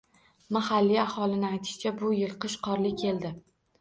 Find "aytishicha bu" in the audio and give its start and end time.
1.49-2.11